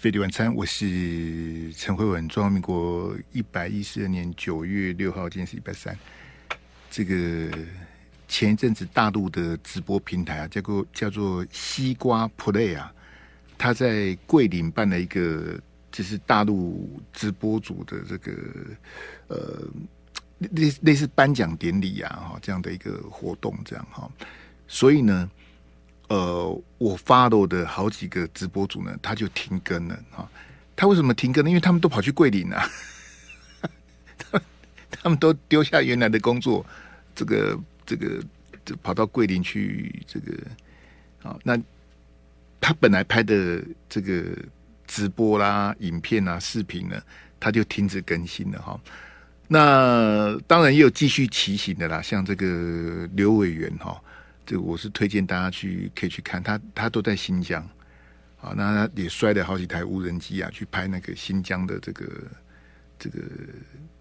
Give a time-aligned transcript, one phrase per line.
[0.00, 2.26] 飞碟晚餐，我是陈慧文。
[2.26, 5.94] 中华民国一百一十二年九月六号，今天是礼拜三。
[6.90, 7.54] 这个
[8.26, 12.90] 前一阵子大陆的直播平台啊，叫做叫做西瓜 Play 啊，
[13.58, 15.60] 他在桂林办了一个，
[15.92, 18.32] 就是大陆直播组的这个
[19.28, 19.68] 呃
[20.38, 24.10] 类类似颁奖典礼啊，哈这样的一个活动，这样哈，
[24.66, 25.30] 所以呢。
[26.10, 30.28] 呃，我 follow 的好几个直播主呢，他就停更了哈。
[30.74, 31.48] 他为什么停更呢？
[31.48, 32.68] 因为他们都跑去桂林啊，
[34.90, 36.66] 他们都丢下原来的工作，
[37.14, 37.56] 这个
[37.86, 38.20] 这个
[38.82, 40.02] 跑到桂林去。
[40.04, 40.34] 这个
[41.22, 41.56] 啊，那
[42.60, 44.36] 他本来拍的这个
[44.88, 47.00] 直播啦、影片啊、视频呢，
[47.38, 48.80] 他就停止更新了哈。
[49.46, 54.02] 那当然也有继续骑行的啦，像这个刘委员哈。
[54.50, 57.62] 这我是推荐大家去可以去看他，他都在新疆
[58.40, 62.04] 啊，那他也摔了好几台无人机啊，去拍那个新疆的这个
[62.98, 63.22] 这个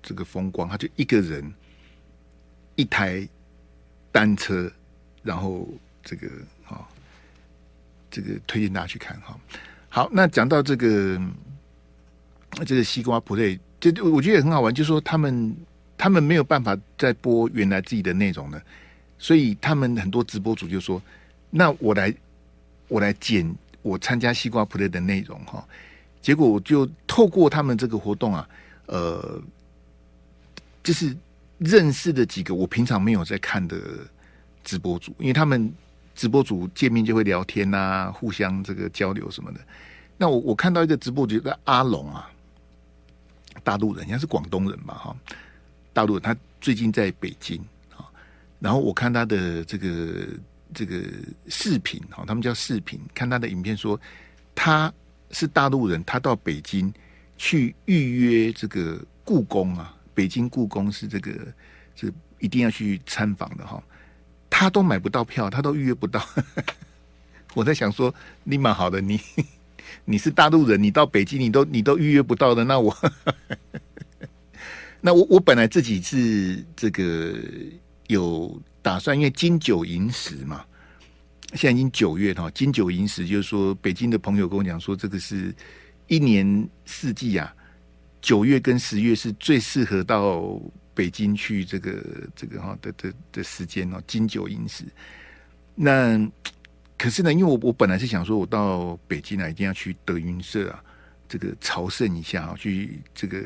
[0.02, 0.68] 这个风光。
[0.68, 1.54] 他就一个人
[2.76, 3.30] 一台
[4.12, 4.72] 单车，
[5.22, 5.70] 然后
[6.04, 6.28] 这个
[6.68, 6.82] 啊，
[8.10, 9.40] 这个推荐大家去看哈。
[9.88, 11.22] 好，那讲到这个
[12.66, 15.56] 这个西瓜 Play，这我觉得也很好玩，就是说他们
[15.96, 18.60] 他们没有办法再播原来自己的内容了。
[19.20, 21.00] 所以他们很多直播主就说
[21.52, 22.12] ：“那我来，
[22.88, 25.64] 我来剪我参加西瓜 Play 的内容哈。”
[26.22, 28.50] 结果我就透过他们这个活动啊，
[28.88, 29.42] 呃，
[30.82, 31.16] 就是
[31.58, 33.78] 认识的几个我平常没有在看的
[34.64, 35.72] 直播主，因为他们
[36.16, 39.60] 直播主见面就会聊天啊，互相这个交流什么的。
[40.18, 42.30] 那我我看到一个直播主叫阿龙啊，
[43.64, 44.94] 大陆人，应该是广东人吧？
[44.94, 45.16] 哈，
[45.94, 47.62] 大陆人，他最近在北京。
[48.60, 50.28] 然后我看他的这个
[50.74, 51.02] 这个
[51.48, 53.98] 视频，哈，他们叫视频，看他的影片说
[54.54, 54.94] 他
[55.32, 56.94] 是大陆人，他到北京
[57.38, 61.32] 去预约这个故宫啊，北京故宫是这个
[61.96, 63.82] 是一定要去参访的哈，
[64.50, 66.22] 他都买不到票，他都预约不到。
[67.56, 69.20] 我在想说，你蛮好的，你
[70.04, 72.96] 你是大陆人，你到北京你都你都预约不到的，那我
[75.00, 77.34] 那我我本来自己是这个。
[78.10, 80.66] 有打算，因为金九银十嘛，
[81.54, 85.54] 现在已经九月哈，金九银十就是说，北京的朋友跟我讲说，这个是
[86.08, 87.56] 一年四季啊，
[88.20, 90.60] 九月跟十月是最适合到
[90.96, 92.04] 北京去这个
[92.36, 94.84] 这个哈的的的时间哦，金九银十。
[95.76, 96.20] 那
[96.98, 100.84] 可是呢，因为我我本来是想说，我到北京来一定要去德云社啊，
[101.28, 103.40] 这个朝圣一下啊，去这个。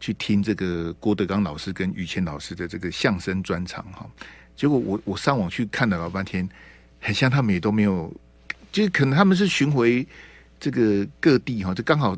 [0.00, 4.08] 去听这个郭德纲老师跟于谦老师的这个相声专场哈，
[4.56, 6.48] 结果我我上网去看了老半天，
[6.98, 8.10] 很像他们也都没有，
[8.72, 10.06] 就是可能他们是巡回
[10.58, 12.16] 这个各地哈，就刚好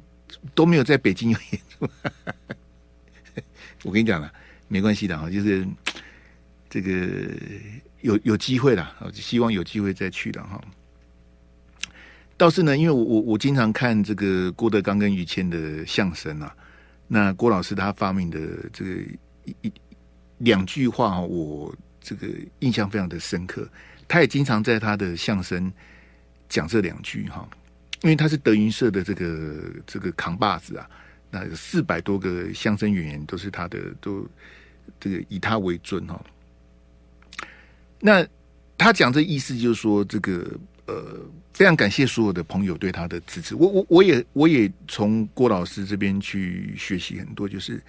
[0.54, 1.88] 都没有在北京有演出。
[3.82, 4.32] 我跟你讲了，
[4.68, 5.66] 没关系的哈，就是
[6.70, 7.28] 这个
[8.02, 10.62] 有有机会了，希望有机会再去的哈。
[12.36, 16.54] 倒是呢，因为我我我经常看这个郭德纲跟于谦的相声啊。
[17.14, 18.40] 那郭老师他发明的
[18.72, 18.90] 这个
[19.44, 19.72] 一一
[20.38, 22.26] 两句话，我这个
[22.60, 23.68] 印象非常的深刻。
[24.08, 25.70] 他也经常在他的相声
[26.48, 27.46] 讲这两句哈，
[28.00, 30.88] 因为他是德云社的这个这个扛把子啊。
[31.30, 34.26] 那有四百多个相声演员都是他的，都
[34.98, 36.18] 这个以他为尊哈。
[38.00, 38.26] 那
[38.78, 40.58] 他讲这意思就是说这个。
[40.86, 41.20] 呃，
[41.52, 43.54] 非常感谢所有的朋友对他的支持。
[43.54, 47.82] 我我我也我也从郭老师这边去学习很多，就是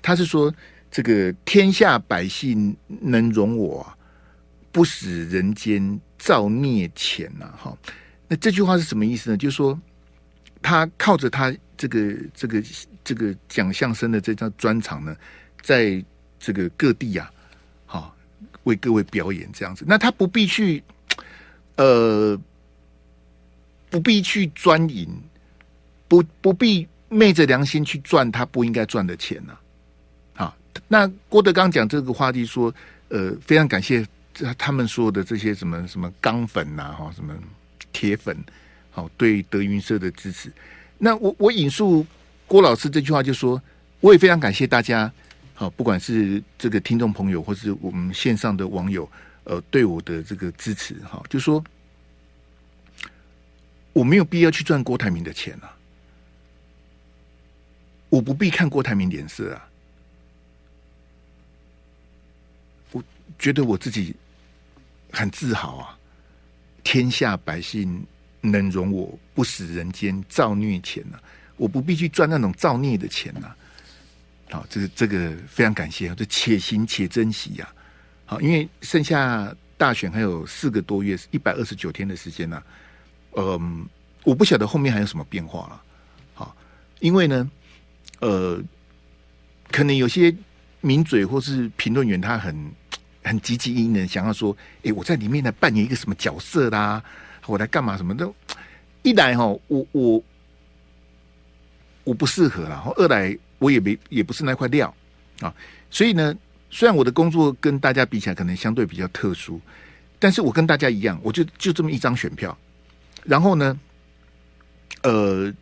[0.00, 0.52] 他是说
[0.90, 3.86] 这个天下百姓能容我，
[4.72, 7.52] 不使人间造孽钱呐。
[7.56, 7.76] 哈，
[8.26, 9.36] 那这句话是什么意思呢？
[9.36, 9.78] 就是说
[10.62, 12.62] 他靠着他这个这个
[13.04, 15.14] 这个讲相声的这张专场呢，
[15.60, 16.02] 在
[16.38, 17.30] 这个各地啊，
[17.86, 18.14] 哈，
[18.64, 19.84] 为各位表演这样子。
[19.86, 20.82] 那他不必去。
[21.76, 22.38] 呃，
[23.90, 25.08] 不必去专营，
[26.08, 29.58] 不不必昧着良心去赚他不应该赚的钱呢、
[30.36, 30.56] 啊。
[30.88, 32.72] 那郭德纲讲这个话题说，
[33.08, 34.06] 呃，非常感谢
[34.56, 37.34] 他们说的这些什么什么钢粉呐，哈，什么
[37.92, 38.36] 铁粉，
[38.90, 40.50] 好、对德云社的支持。
[40.96, 42.06] 那我我引述
[42.46, 43.60] 郭老师这句话，就说
[44.00, 45.12] 我也非常感谢大家，
[45.54, 49.06] 好、不管是这个听众朋友，或是我们线上的网友。
[49.44, 51.64] 呃，对我的这个支持哈，就说
[53.92, 55.76] 我没有必要去赚郭台铭的钱啊，
[58.08, 59.68] 我不必看郭台铭脸色啊，
[62.92, 63.02] 我
[63.38, 64.14] 觉得我自己
[65.12, 65.98] 很自豪啊，
[66.84, 68.06] 天下百姓
[68.40, 71.22] 能容我不使人间造孽钱呢、啊？
[71.56, 73.56] 我不必去赚那种造孽的钱呐、啊。
[74.50, 77.68] 好，这个这个非常感谢，就且行且珍惜呀、
[78.26, 78.34] 啊。
[78.34, 82.62] 好，因为剩下大选还有四个多月，一百二十九天的时间呢、啊。
[83.36, 83.86] 嗯，
[84.24, 85.82] 我不晓得后面还有什么变化了。
[86.34, 86.56] 好，
[86.98, 87.50] 因为呢，
[88.20, 88.60] 呃，
[89.70, 90.34] 可能有些
[90.80, 92.72] 名嘴或是评论员，他很
[93.22, 97.02] 很积极应能，想要说，哎，我在里面来扮演一个什么角色啦，
[97.46, 98.30] 我来干嘛什么的。
[99.02, 100.22] 一来哈，我我
[102.04, 104.92] 我不适合，然后二来我也没也不是那块料
[105.40, 105.54] 啊。
[105.90, 106.34] 所以呢，
[106.70, 109.60] 虽然我的工作跟大家比起来可能相对比较特殊，
[110.18, 112.56] 但是我跟大家一样，我就就这么一张选票。
[113.24, 113.78] 然后呢，
[115.02, 115.52] 呃，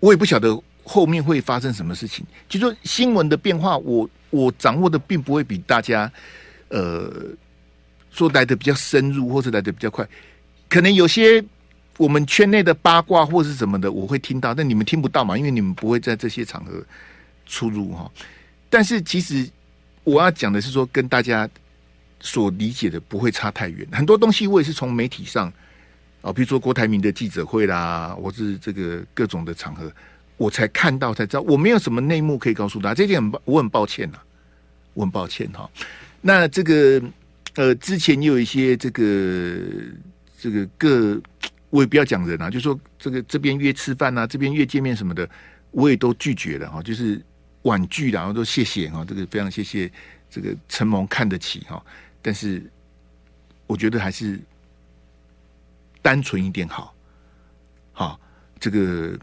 [0.00, 2.26] 我也不晓得后面会发生什么事情。
[2.48, 6.10] 就说新闻的变化，我我掌握的并不会比大家，
[6.68, 7.10] 呃，
[8.10, 10.06] 说来的比较深入，或者来的比较快。
[10.68, 11.42] 可能有些
[11.96, 16.84] 我们圈内的八卦或是什么的，我会听到，但你们听不到嘛，因为你们不会在这些场合
[17.46, 18.10] 出入哈。
[18.68, 19.48] 但是其实
[20.04, 21.48] 我要讲的是说，跟大家
[22.20, 23.88] 所理解的不会差太远。
[23.90, 25.52] 很多东西我也是从媒体上。
[26.24, 29.92] 啊，比如说郭台铭的记者会啦，或是这个各种的场合，
[30.38, 34.16] 我才看到才知道，我没有什么内幕可以告诉大家，这点很我很抱歉呐，
[34.94, 35.70] 我很抱歉哈。
[36.22, 37.02] 那这个
[37.56, 39.54] 呃，之前也有一些这个
[40.40, 41.20] 这个各，
[41.68, 45.28] 我也不要讲人啊，就说这个这边约吃饭啊，这边约见面什么的，
[45.72, 47.22] 我也都拒绝了哈，就是
[47.64, 49.92] 婉拒，然后都谢谢哈，这个非常谢谢
[50.30, 51.84] 这个承蒙看得起哈，
[52.22, 52.64] 但是
[53.66, 54.40] 我觉得还是。
[56.04, 56.94] 单纯一点好，
[57.94, 58.20] 好，
[58.60, 59.18] 这个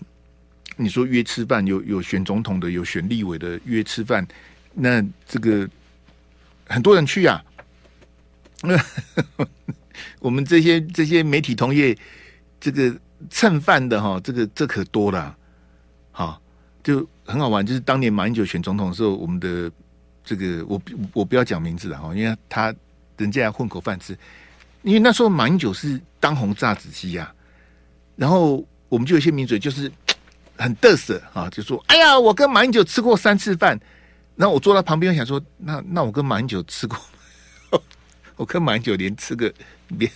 [0.78, 4.28] 你说约吃饭，有有选总统的，有选立委的约吃饭，
[4.74, 5.70] 那这个
[6.66, 7.44] 很多人去啊。
[10.20, 11.96] 我们这些这些媒体同业，
[12.60, 13.00] 这个
[13.30, 15.38] 蹭饭的哈，这个这可多了，
[16.12, 16.42] 好，
[16.84, 17.64] 就很好玩。
[17.64, 19.72] 就是当年马英九选总统的时候，我们的
[20.24, 20.82] 这个我
[21.14, 22.74] 我不要讲名字了哈，因为他
[23.18, 24.18] 人家混口饭吃。
[24.84, 27.34] 因为那时候马英九是当红炸子鸡呀，
[28.16, 29.92] 然后我们就有些名嘴就是
[30.58, 33.80] 很得瑟啊，就说：“哎呀，我跟马英九吃过三次饭。”
[34.36, 36.98] 然后我坐在旁边，我想说：“那那我跟马英九吃过，
[38.38, 39.54] 我跟马英九连吃个
[40.00, 40.10] 别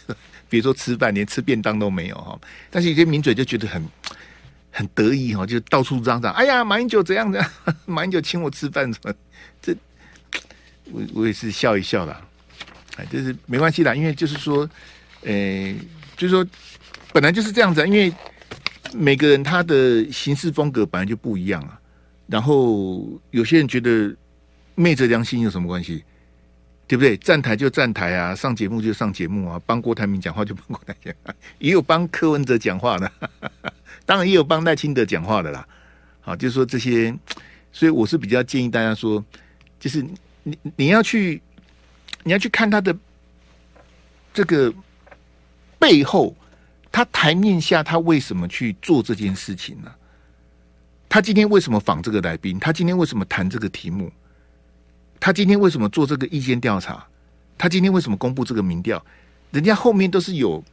[0.50, 2.40] 别说吃饭，连吃便当都没有哈。”
[2.72, 3.84] 但是有些名嘴就觉得很
[4.72, 7.52] 很得意哈，就到处嚷嚷：“哎呀，马英九怎样怎样，
[7.86, 9.14] 马英九请我吃饭什么？”
[9.62, 9.76] 这
[10.92, 12.22] 我我也是笑一笑啦。
[12.98, 14.70] 哎，就是没关系啦，因为就是说，
[15.24, 15.76] 呃，
[16.16, 16.46] 就是说，
[17.12, 17.86] 本来就是这样子啊。
[17.86, 18.14] 因为
[18.94, 21.78] 每个人他的行事风格本来就不一样啊。
[22.28, 24.16] 然后有些人觉得
[24.76, 26.04] 昧着良心有什么关系？
[26.88, 27.18] 对不对？
[27.18, 33.12] 站台就站台啊，上节目就上节目啊，帮郭台铭讲话就帮郭台铭讲话，也有帮柯文哲讲话的，
[34.06, 35.68] 当然也有帮赖清德讲话的啦。
[36.22, 37.14] 好，就是说这些，
[37.74, 39.24] 所以我是比较建议大家说，
[39.80, 40.06] 就是
[40.44, 41.42] 你你要去。
[42.26, 42.98] 你要去看他的
[44.34, 44.74] 这个
[45.78, 46.36] 背后，
[46.92, 49.94] 他台面下他为什么去做这件事情呢？
[51.08, 52.60] 他今天为什么访这个来宾？
[52.60, 54.12] 他今天为什么谈这个题目？
[55.20, 57.06] 他今天为什么做这个意见调查？
[57.60, 59.06] 他今天为什么公布这个民调？
[59.52, 60.64] 人家后面都是有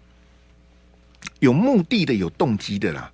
[1.41, 3.12] 有目的的、有动机的啦。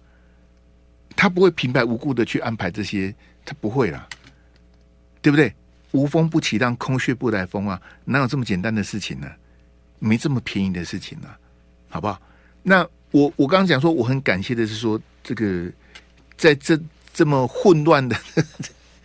[1.17, 3.13] 他不会平白无故的去安排这些，
[3.45, 4.09] 他不会啦，
[5.21, 5.53] 对不对？
[5.93, 7.81] 无风不起浪，空穴不来风啊！
[8.05, 9.27] 哪有这么简单的事情呢？
[9.99, 11.29] 没这么便宜的事情呢，
[11.89, 12.21] 好不好？
[12.63, 15.69] 那我我刚刚讲说，我很感谢的是说，这个
[16.37, 16.79] 在这
[17.13, 18.15] 这么混乱的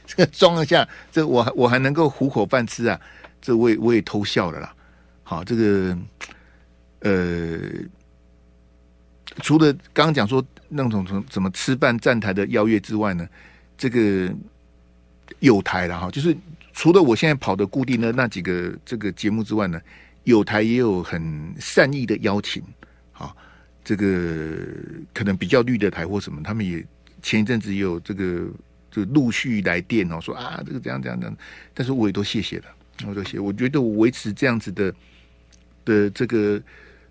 [0.06, 3.00] 这 个状况下，这我我还能够糊口饭吃啊！
[3.42, 4.76] 这我也我也偷笑了啦。
[5.24, 5.98] 好，这个
[7.00, 7.60] 呃，
[9.42, 13.28] 除了刚刚讲说那种怎怎么吃饭站台的邀约之外呢，
[13.78, 14.30] 这个
[15.40, 16.36] 有台了哈，就是。
[16.74, 19.80] 除了我现在跑的固定的那几个这个节目之外呢，
[20.24, 22.64] 有台也有很善意的邀请，
[23.12, 23.32] 啊，
[23.84, 24.58] 这个
[25.14, 26.84] 可能比较绿的台或什么，他们也
[27.22, 28.48] 前一阵子也有这个
[28.90, 31.38] 就陆续来电哦，说啊这个这样这样这样，
[31.76, 32.66] 但是我也都谢谢了，
[33.06, 33.40] 我都谢。
[33.40, 34.92] 我觉得我维持这样子的
[35.86, 36.60] 的这个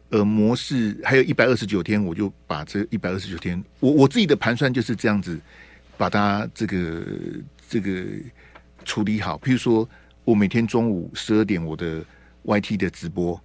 [0.08, 5.38] 呃模式，还有一百二十九天，我就把这一百二十九天，我我自己的盘算就是这样子，
[5.96, 7.00] 把它这个
[7.68, 8.04] 这个。
[8.82, 9.88] 处理好，譬如说，
[10.24, 12.04] 我每天中午十二点我的
[12.44, 13.40] YT 的直播，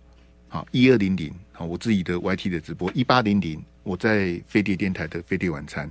[0.48, 5.89] 好一二零零，好我自己的 YT 的直播一八零零，我在飞碟电台的飞碟晚餐，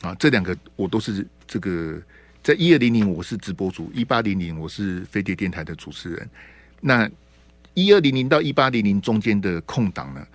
[0.00, 2.00] 啊，这两个我都是这个
[2.42, 6.30] 在一二零零我是直播主，一八零零我是飞碟电台的主持人。
[6.80, 7.10] 那
[7.74, 10.26] 一二零零到一八零零中间的空档呢，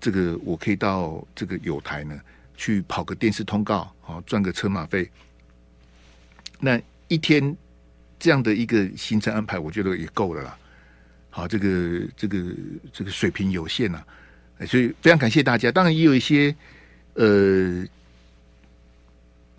[0.00, 2.18] 这个我可以到这个友台呢
[2.56, 5.10] 去跑个电视通告，好赚个车马费。
[6.58, 7.54] 那一天
[8.18, 10.56] 这样的一个行程安排，我觉得也够了啦。
[11.30, 12.38] 好，这个这个
[12.92, 14.02] 这个水平有限呐、
[14.58, 15.70] 啊，所以非常感谢大家。
[15.70, 16.54] 当然也有一些
[17.12, 17.84] 呃，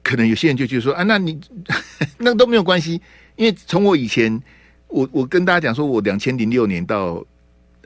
[0.01, 1.39] 可能有些人就觉得说啊，那你
[2.17, 2.99] 那都没有关系，
[3.35, 4.41] 因为从我以前，
[4.87, 7.23] 我我跟大家讲说，我两千零六年到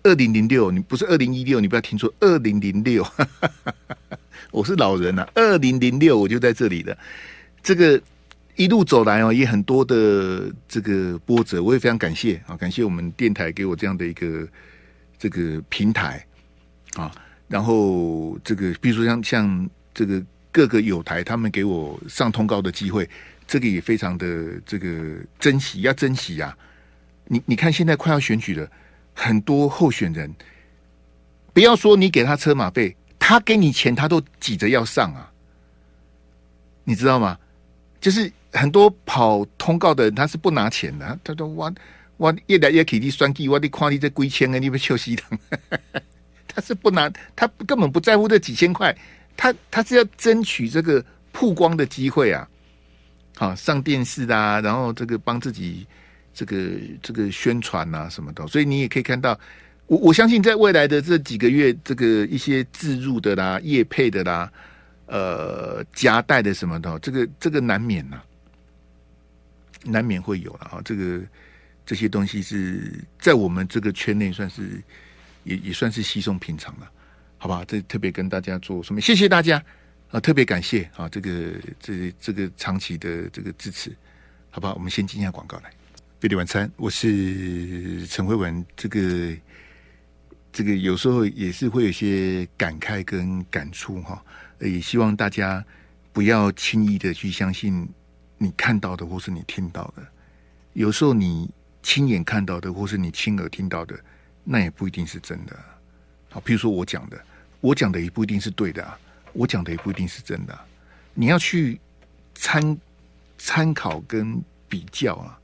[0.03, 3.05] 二零零六，你不是二零一六，你不要听错，二零零六，
[4.51, 6.97] 我是老人了、啊，二零零六我就在这里了，
[7.61, 8.01] 这个。
[8.55, 14.47] 一路走来哦，也很多的这个波折，我也非常感谢啊，感谢我们电台给我这样的一个
[15.17, 16.25] 这个平台
[16.95, 17.11] 啊。
[17.47, 23.09] 然后这个，比如说像像这个各个友台，他们给我上通告的机会，
[23.47, 26.57] 这个也非常的这个珍惜，要珍惜啊。
[27.25, 28.69] 你你看，现在快要选举了，
[29.13, 30.33] 很多候选人，
[31.53, 35.31] 不要说你给他车马费，他给你钱，他都挤着要上啊，
[36.83, 37.37] 你知道吗？
[38.01, 38.29] 就是。
[38.53, 41.17] 很多跑通告的人，他是不拿钱的。
[41.23, 41.73] 他说：“我
[42.17, 45.23] 我越来越给力，算计我的矿力在归千个，你不休息的。
[46.49, 48.93] ”他是不拿，他根本不在乎这几千块，
[49.37, 52.45] 他他是要争取这个曝光的机会啊！
[53.37, 55.87] 好，上电视啊，然后这个帮自己
[56.33, 56.57] 这个
[57.01, 58.45] 这个宣传啊什么的。
[58.47, 59.39] 所以你也可以看到，
[59.87, 64.51] 我我相信在未来的这几个月，这个一些自入的啦、业配的啦、
[65.11, 68.21] 呃夹带的什么的，这个这个难免呐、
[69.83, 71.21] 难免会有了啊，这个
[71.85, 74.81] 这些东西是在我们这个圈内算是
[75.43, 76.89] 也也算是稀松平常了，
[77.37, 77.65] 好吧？
[77.67, 79.61] 这特别跟大家做说明，谢谢大家
[80.11, 81.29] 啊，特别感谢啊，这个
[81.77, 83.93] 这这个长期的这个支持，
[84.49, 84.73] 好吧？
[84.73, 85.69] 我们先进一下广告来，
[86.21, 89.35] 费力晚餐，我是陈慧文，这个
[90.53, 94.23] 这个有时候也是会有些感慨跟感触哈，
[94.61, 95.65] 也希望大家
[96.13, 97.89] 不要轻易的去相信。
[98.43, 100.01] 你看到的，或是你听到的，
[100.73, 101.47] 有时候你
[101.83, 103.95] 亲眼看到的，或是你亲耳听到的，
[104.43, 105.55] 那也不一定是真的。
[106.27, 107.23] 好，譬如说我讲的，
[107.59, 108.97] 我讲的也不一定是对的，
[109.33, 110.59] 我讲的也不一定是真的。
[111.13, 111.79] 你要去
[112.33, 112.75] 参
[113.37, 115.39] 参考跟比较啊。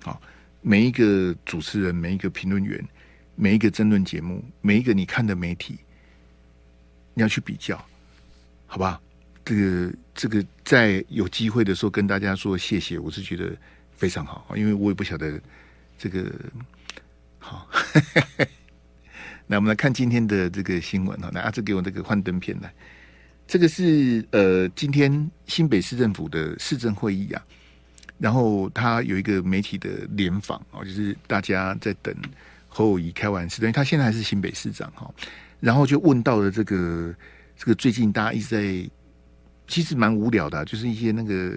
[0.00, 0.22] 好，
[0.62, 2.82] 每一个主持人，每一个评论员，
[3.34, 5.78] 每一个争论节目，每一个你看的媒体，
[7.12, 7.84] 你要去比较，
[8.66, 9.00] 好吧？
[9.44, 13.56] 这个这个在有机会的时候跟大家说谢谢，我是觉得
[13.92, 15.40] 非常好，因为我也不晓得
[15.96, 16.32] 这个
[17.38, 17.68] 好。
[19.46, 22.74] 那我们来看今天的这个新闻啊，来阿志给我这个幻灯片来，
[23.46, 27.40] 这个是呃今天新北市政府的市政会议啊，
[28.18, 32.12] 然后他有一个媒体的联访啊，就是大家在等
[32.66, 35.08] 侯友宜开完市，等于他现在还是新北市长哈，
[35.60, 37.14] 然后就问到了这个
[37.56, 38.90] 这个最近大家一直在。
[39.68, 41.52] 其实蛮无聊的，就是一些那个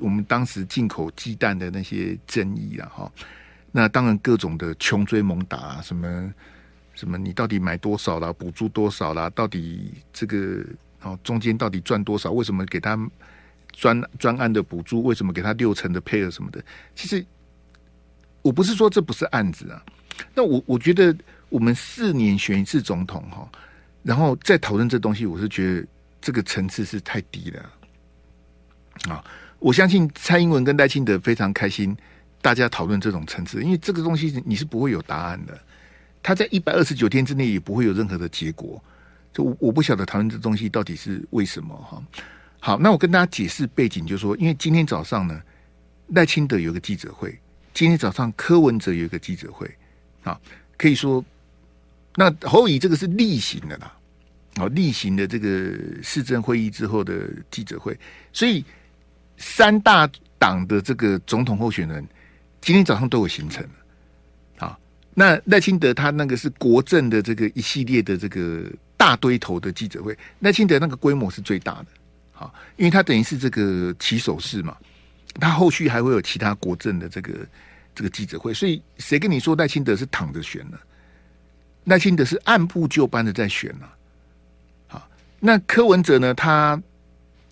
[0.00, 3.12] 我们当时进口鸡蛋的那些争议啊，哈。
[3.72, 6.34] 那当然各种的穷追猛打啊，什么
[6.94, 8.30] 什么，你到底买多少啦？
[8.30, 9.30] 补助多少啦？
[9.30, 10.62] 到底这个
[11.00, 12.30] 哦中间到底赚多少？
[12.30, 12.94] 为什么给他
[13.72, 15.02] 专专案的补助？
[15.02, 16.62] 为什么给他六成的配额什么的？
[16.94, 17.24] 其实
[18.42, 19.82] 我不是说这不是案子啊。
[20.34, 21.16] 那我我觉得
[21.48, 23.50] 我们四年选一次总统哈，
[24.02, 25.86] 然后再讨论这东西，我是觉得。
[26.22, 27.72] 这个层次是太低了
[29.08, 29.24] 啊！
[29.58, 31.96] 我相信蔡英文跟赖清德非常开心，
[32.42, 35.58] 大家讨论这种层次，因为这个东西你是不会有答案的。
[36.22, 38.78] 他在一百二十九天之内也不会有任何的结果。
[39.32, 42.02] 就我我不晓得讨论这东西到底是为什么哈。
[42.60, 45.40] 好，那我跟大家解释背景，就是说，因为今天早上呢，
[46.08, 47.34] 赖清德有个记者会，
[47.72, 49.66] 今天早上柯文哲有一个记者会
[50.22, 50.38] 啊，
[50.76, 51.24] 可以说，
[52.20, 53.90] 那侯乙这个是例行的啦。
[54.56, 57.98] 好，例行的这个市政会议之后的记者会，
[58.30, 58.62] 所以
[59.38, 60.06] 三大
[60.38, 62.06] 党的这个总统候选人
[62.60, 63.70] 今天早上都有行程了。
[64.58, 64.78] 好，
[65.14, 71.86] 那赖清德他那个是国政的这个一系列的这个大堆头的记者会，赖清德那个规模是最大的。
[72.32, 74.76] 好，因为他等于是这个起手式嘛，
[75.40, 77.32] 他后续还会有其他国政的这个
[77.94, 80.78] 这个记者会，所以谁跟你说赖清德是躺着选呢？
[81.90, 83.86] 赖清德是按部就班的在选呢。
[85.42, 86.34] 那柯文哲呢？
[86.34, 86.78] 他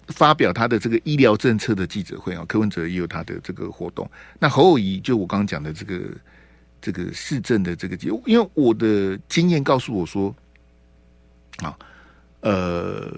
[0.09, 4.07] 发表他的这个医疗政策的记者会啊，柯文哲也有他的这个活动。
[4.38, 5.99] 那侯友谊就我刚刚讲的这个
[6.83, 10.35] 这个市政的这个，因为我的经验告诉我说，
[11.62, 11.75] 啊，
[12.40, 13.11] 呃，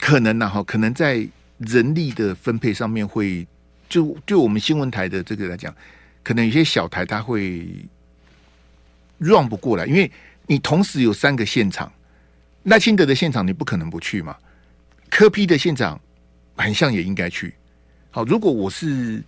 [0.00, 1.24] 可能呢哈，可能在
[1.58, 3.46] 人力的分配上面会，
[3.88, 5.72] 就就我们新闻台的这个来讲，
[6.24, 7.64] 可能有些小台他会
[9.18, 10.10] run 不过来，因为
[10.46, 11.92] 你同时有三个现场。
[12.64, 14.36] 赖清德的现场你不可能不去嘛，
[15.08, 15.98] 柯批的现场
[16.54, 17.54] 很像也应该去。
[18.10, 19.22] 好，如果我是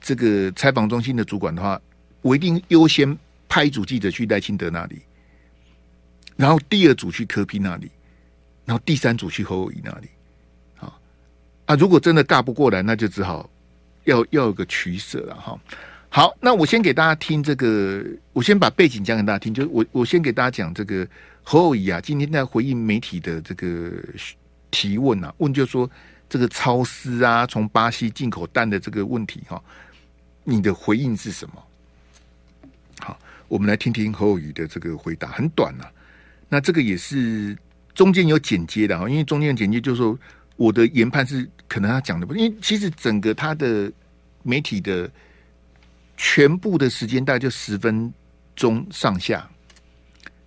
[0.00, 1.78] 这个采访中心的主管的话，
[2.22, 3.14] 我一定优先
[3.48, 5.02] 派一组记者去赖清德那里，
[6.36, 7.90] 然后第二组去柯批那里，
[8.64, 10.08] 然后第三组去侯友宜那里。
[10.76, 10.98] 好
[11.66, 13.50] 啊，如果真的尬不过来，那就只好
[14.04, 15.58] 要要有个取舍了哈。
[16.16, 19.52] 好，那我先给大家听这个，我先把背景讲给大家听。
[19.52, 21.06] 就是我我先给大家讲这个
[21.42, 23.92] 侯友宜啊，今天在回应媒体的这个
[24.70, 25.90] 提问啊，问就是说
[26.26, 29.62] 这个超丝啊，从巴西进口蛋的这个问题哈，
[30.42, 31.62] 你的回应是什么？
[33.00, 35.92] 好，我们来听听侯友宜的这个回答，很短啊。
[36.48, 37.54] 那这个也是
[37.94, 40.18] 中间有剪接的啊，因为中间的剪接就是说
[40.56, 43.92] 我的研判是可能他讲的不，因为其实整个他的
[44.42, 45.10] 媒体的。
[46.16, 48.12] 全部的时间大概就十分
[48.54, 49.48] 钟上下，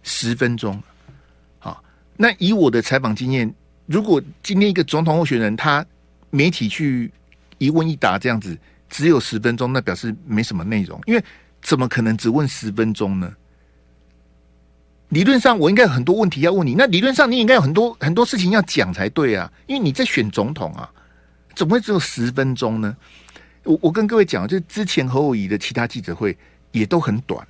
[0.04, 0.82] 十分钟。
[1.60, 1.84] 好，
[2.18, 3.54] 那以我的采访经验，
[3.86, 5.86] 如果今天一个总统候选人他
[6.30, 7.12] 媒体去
[7.58, 8.58] 一问一答这样子，
[8.90, 11.00] 只有十分钟，那表示没什么内容。
[11.06, 11.24] 因为
[11.62, 13.34] 怎么可能只问十分钟呢？
[15.10, 20.90] 理论上我应该有很多问题要问你，那理论上你应该有很多很多事情要讲才对啊，因为你在选总统啊，
[21.56, 22.96] 怎么会只有十分钟呢？
[23.70, 26.36] 我我跟各位讲，就之前侯友宜的其他记者会
[26.72, 27.48] 也都很短，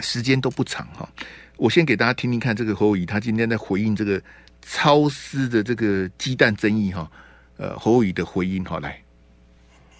[0.00, 1.08] 时间都不长哈。
[1.56, 4.20] 我先给大家听听看，这个侯友宜他今天在回应这个
[4.60, 7.08] 超丝的这个鸡蛋争议哈。
[7.56, 9.00] 呃，侯友宜的回应哈，来，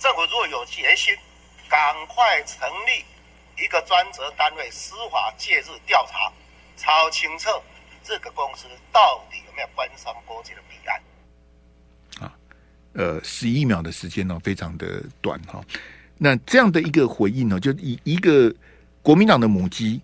[0.00, 1.14] 政府如果有决心，
[1.68, 3.04] 赶快成立
[3.62, 6.32] 一个专责单位，司法介入调查，
[6.76, 7.48] 查清楚
[8.02, 11.00] 这个公司到底有没有官商勾结的弊案。
[12.98, 15.64] 呃，十一秒的时间呢，非常的短哈。
[16.16, 18.52] 那这样的一个回应呢，就以一个
[19.02, 20.00] 国民党的母鸡，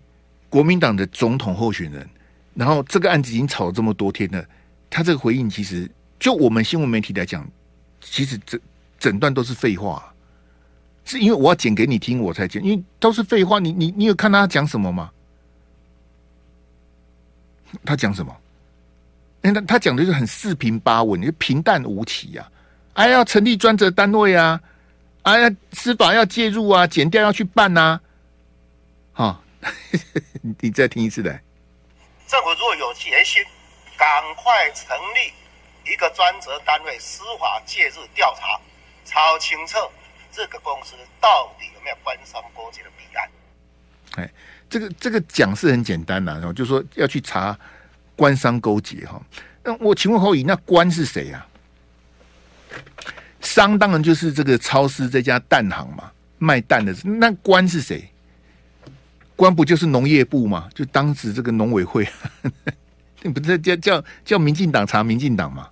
[0.47, 2.07] 国民党的总统候选人，
[2.53, 4.45] 然后这个案子已经吵了这么多天了，
[4.89, 7.45] 他这个回应其实就我们新闻媒体来讲，
[7.99, 8.57] 其实整
[8.97, 10.13] 整段都是废话，
[11.03, 13.59] 是因为我要剪给你听，我才剪，因为都是废话。
[13.59, 15.11] 你你你有看他讲什么吗？
[17.83, 18.33] 他讲什么？
[19.41, 22.49] 那他他讲的是很四平八稳，就平淡无奇呀、
[22.95, 24.59] 哎，要成立专责单位啊！
[25.23, 28.01] 哎呀，司法要介入啊，检调要去办呐、啊！
[29.11, 29.39] 好、哦，
[30.61, 31.41] 你再听一次来。
[32.27, 33.43] 政府如果有决心，
[33.97, 38.59] 赶快成立一个专责单位，司法介入调查，
[39.03, 39.77] 超清楚
[40.31, 43.29] 这个公司到底有没有官商勾结的弊案。
[44.15, 44.29] 哎，
[44.69, 47.57] 这个这个讲是很简单呐，然后就说要去查
[48.15, 49.21] 官商勾结哈。
[49.63, 51.54] 那我请问侯乙，那官是谁呀、啊？
[53.41, 56.93] 商当然就是这个超市这家蛋行嘛，卖蛋的。
[57.03, 58.03] 那官是谁？
[59.35, 60.69] 官不就是农业部嘛？
[60.73, 62.07] 就当时这个农委会，
[63.21, 65.67] 你不是叫叫叫民进党查民进党嘛？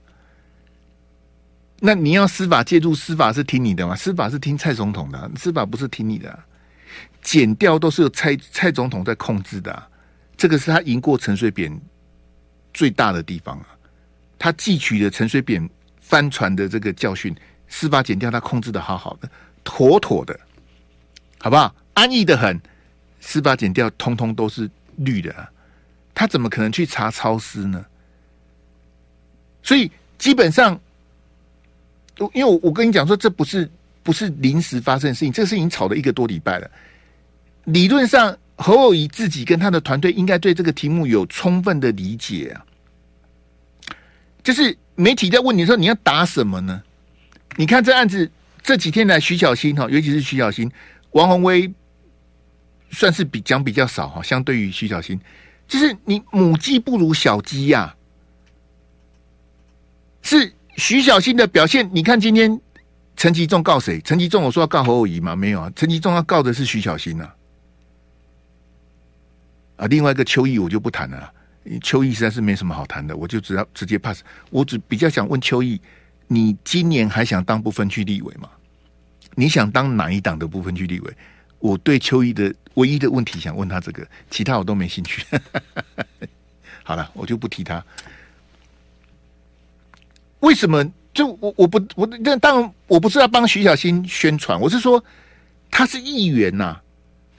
[1.79, 3.95] 那你要司法介入，司法是听你的嘛？
[3.95, 6.37] 司法是听蔡总统的，司法不是听你的。
[7.21, 9.83] 减掉都是由蔡蔡总统在控制的，
[10.37, 11.75] 这个是他赢过陈水扁
[12.73, 13.67] 最大的地方啊！
[14.37, 15.67] 他汲取了陈水扁。
[16.13, 17.35] 帆船的这个教训，
[17.67, 19.27] 司法减掉他控制的好好的，
[19.63, 20.39] 妥妥的，
[21.39, 21.73] 好不好？
[21.95, 22.61] 安逸的很，
[23.19, 25.35] 司法减掉通通都是绿的，
[26.13, 27.83] 他怎么可能去查超丝呢？
[29.63, 30.79] 所以基本上，
[32.33, 33.67] 因为我跟你讲说，这不是
[34.03, 36.69] 不是临时发生的事情，这个事情吵了一个多礼拜了。
[37.63, 42.63] 理论上，侯友宜自己跟他的团队应该对这个题目有充分的理解啊，
[44.43, 44.77] 就是。
[44.95, 46.83] 媒体在问你说，你要打什么呢？
[47.55, 50.71] 你看这案子这几天来，徐小新哈，尤其是徐小新、
[51.13, 51.73] 王宏威，
[52.91, 54.21] 算是比讲比较少哈。
[54.21, 55.19] 相对于徐小新，
[55.67, 57.95] 就是你母鸡不如小鸡呀、
[60.21, 61.89] 是徐小新的表现。
[61.91, 62.61] 你看今天
[63.15, 63.99] 陈吉仲告谁？
[64.01, 65.35] 陈吉仲我说要告侯友宜吗？
[65.35, 67.35] 没有啊，陈吉仲要告的是徐小新啊。
[69.77, 71.33] 啊，另外一个邱毅我就不谈了。
[71.81, 74.21] 邱毅实在是没什么好谈的，我就只要直接 pass。
[74.49, 75.79] 我只比较想问邱毅，
[76.27, 78.49] 你今年还想当不分区立委吗？
[79.35, 81.13] 你想当哪一党的不分区立委？
[81.59, 85.23] 我对邱毅的唯一的问题想问他这个，其他我都没兴趣。
[86.83, 87.83] 好了，我就不提他。
[90.41, 90.85] 为什么？
[91.13, 95.03] 就我我不我那当然我不是要帮徐小新宣传，我是说
[95.69, 96.81] 他是议员呐、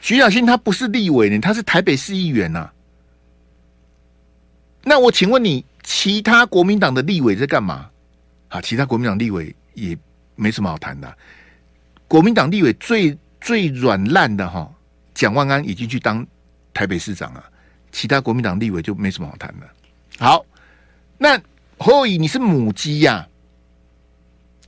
[0.00, 2.70] 徐小新他不是立委呢，他是台北市议员呐、
[4.84, 7.90] 那我请问你，其他国民党的立委在干嘛？
[8.48, 9.96] 啊，其他国民党立委也
[10.36, 11.18] 没什么好谈的、
[12.06, 14.70] 国民党立委最最软烂的哈，
[15.14, 16.24] 蒋万安已经去当
[16.72, 17.44] 台北市长了，
[17.90, 19.68] 其他国民党立委就没什么好谈的。
[20.18, 20.44] 好，
[21.18, 21.40] 那
[21.78, 23.26] 侯友你是母鸡呀、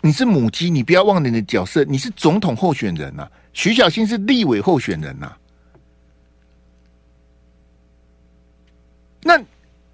[0.01, 5.37] 你是母鸡，你不要忘了你的角色，你是总统候选人呐、徐小新是立委候选人呐、
[9.23, 9.41] 那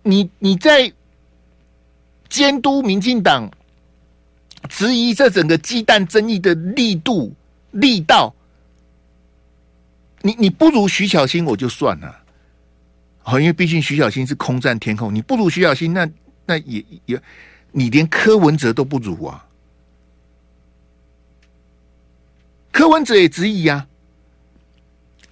[0.03, 0.93] 你你在
[2.29, 3.51] 监督民进党，
[4.69, 7.35] 质疑这整个鸡蛋争议的力度
[7.73, 8.35] 力道，
[10.23, 12.23] 你你不如徐小新我就算了，
[13.23, 16.09] 好，因为毕竟徐小新是空战天后，你不如徐小新，那
[16.47, 17.23] 那也也，
[17.71, 19.47] 你连柯文哲都不如啊。
[22.73, 23.87] 柯文哲也质疑啊，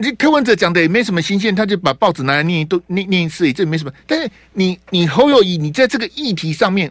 [0.03, 3.93] 你柯文哲讲的也没什么新鲜，他就把报纸拿来念一都念念一次，这也没什么。
[4.07, 6.91] 但是你你侯友宜，你在这个议题上面，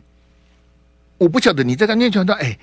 [1.18, 2.56] 我不晓得你在他念传道，哎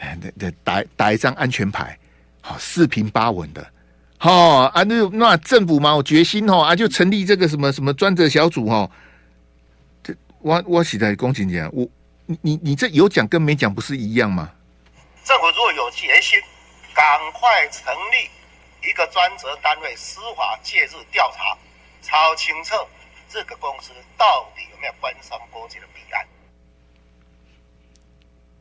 [0.00, 1.96] 哎，那打打一张安全牌，
[2.40, 3.64] 好四平八稳的，
[4.18, 4.32] 好
[4.66, 8.90] 啊，那那政府嘛，我决心哦啊，就成立这个什么什么专责小组哦。
[10.02, 11.88] 这我我写在公情讲，我
[12.26, 14.50] 你你你这有讲跟没讲不是一样吗？
[15.24, 16.38] 政府如果有决心。
[16.96, 18.26] 赶快成立
[18.88, 21.56] 一个专责单位，司法介入调查，
[22.02, 22.74] 查清楚
[23.28, 26.24] 这个公司到底有没有官商勾结的弊案。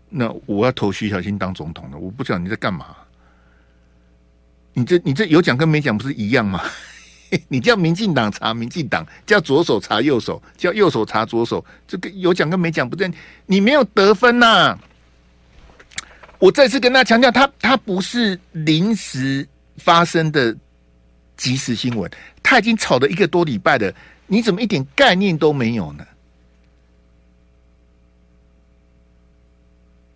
[0.10, 2.96] 那我要投徐小新当总统了，我不知道你在干嘛。
[4.74, 6.62] 你这你这有讲跟没讲不是一样吗？
[7.48, 13.12] 你叫民进党查民进党，叫左手查右手，叫右手查左手，这个有讲跟没讲不对，
[13.46, 14.78] 你没有得分呐、
[16.40, 20.56] 我再次跟他强调，他他不是临时发生的
[21.38, 22.10] 即时新闻，
[22.42, 23.94] 他已经炒了一个多礼拜了，
[24.28, 26.06] 你怎么一点概念都没有呢？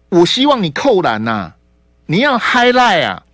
[0.09, 1.53] 我希望你扣篮呐、
[2.07, 3.25] 你要 highlight 啊，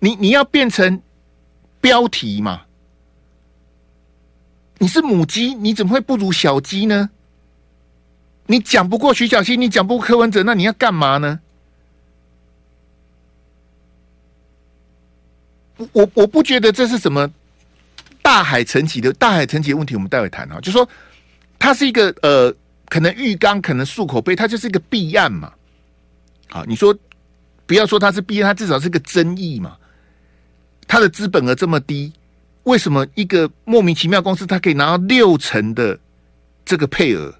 [0.00, 1.00] 你你要变成
[1.80, 2.62] 标题嘛？
[4.78, 7.10] 你是母鸡，你怎么会不如小鸡呢？
[8.46, 11.40] 你讲不过徐小新，你讲不过柯文哲，那你要干嘛呢？
[15.92, 17.30] 我我不觉得这是什么
[18.22, 20.60] 大海层级的大海层级的问题，我们待会谈啊。
[20.60, 20.88] 就说
[21.58, 22.54] 它是一个呃，
[22.88, 25.52] 可能浴缸，可能漱口杯，它就是一个弊案嘛。
[26.48, 26.96] 好，你说
[27.66, 29.76] 不要说它是弊案，它至少是个争议嘛。
[30.86, 32.12] 它的资本额这么低，
[32.64, 35.98] 为什么一个莫名其妙公司它可以拿到六成的
[36.64, 37.34] 这个配额？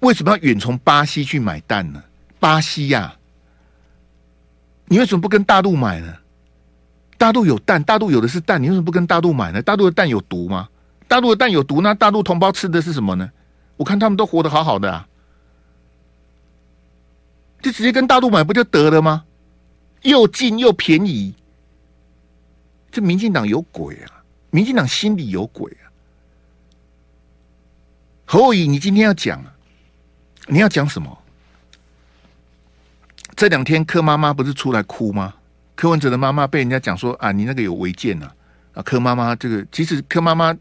[0.00, 2.02] 为什么要远从巴西去买蛋呢？
[2.38, 3.16] 巴西呀、
[4.86, 6.14] 你为什么不跟大陆买呢？
[7.24, 9.62] 大陆有蛋，大陆有的是蛋，你为什么不跟大陆买呢？
[9.62, 10.68] 大陆的蛋有毒吗？
[11.08, 13.30] 大陆的蛋有毒，那大陆同胞吃的是什么呢？
[13.78, 15.08] 我看他们都活得好好的啊，
[17.62, 19.24] 就直接跟大陆买不就得了吗？
[20.02, 21.34] 又近又便宜，
[22.92, 24.20] 这民进党有鬼啊！
[24.50, 25.88] 民进党心里有鬼啊！
[28.26, 29.54] 侯友，你今天要讲啊？
[30.46, 31.18] 你要讲什么？
[33.34, 35.32] 这两天柯妈妈不是出来哭吗？
[35.74, 38.30] 柯文哲的妈妈被人家讲说啊，你那个有违建呐！
[38.74, 40.56] 啊，柯妈妈这个其实柯妈妈